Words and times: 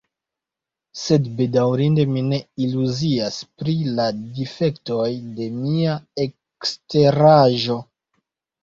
Sed 1.01 1.27
bedaŭrinde 1.41 2.05
mi 2.13 2.23
ne 2.31 2.39
iluzias 2.69 3.39
pri 3.61 3.77
la 4.01 4.09
difektoj 4.41 5.07
de 5.39 5.53
mia 5.63 6.01
eksteraĵo. 6.27 7.81